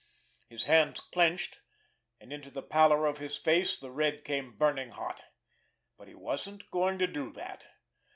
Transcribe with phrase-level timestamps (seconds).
[0.49, 1.59] His hands clenched,
[2.19, 5.25] and into the pallor of his face the red came burning hot.
[5.95, 7.67] But he wasn't going to do that!